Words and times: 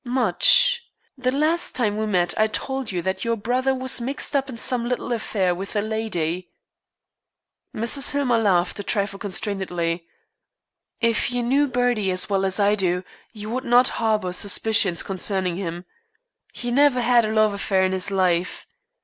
"Much. 0.03 0.83
The 1.15 1.31
last 1.31 1.75
time 1.75 1.95
we 1.95 2.07
met 2.07 2.33
I 2.35 2.47
told 2.47 2.91
you 2.91 3.03
that 3.03 3.23
your 3.23 3.35
brother 3.35 3.75
was 3.75 4.01
mixed 4.01 4.35
up 4.35 4.49
in 4.49 4.57
some 4.57 4.83
little 4.87 5.13
affair 5.13 5.53
with 5.53 5.75
a 5.75 5.81
lady." 5.81 6.49
Mrs. 7.75 8.11
Hillmer 8.13 8.39
laughed, 8.39 8.79
a 8.79 8.83
trifle 8.83 9.19
constrainedly. 9.19 10.07
"If 11.01 11.29
you 11.31 11.43
knew 11.43 11.67
Bertie 11.67 12.09
as 12.09 12.27
well 12.31 12.45
as 12.45 12.59
I 12.59 12.73
do, 12.73 13.03
you 13.31 13.51
would 13.51 13.63
not 13.63 13.89
harbor 14.01 14.33
suspicions 14.33 15.03
concerning 15.03 15.57
him. 15.57 15.85
He 16.51 16.71
never 16.71 16.99
had 17.01 17.23
a 17.23 17.31
love 17.31 17.53
affair 17.53 17.85
in 17.85 17.91
his 17.91 18.09
life. 18.09 18.65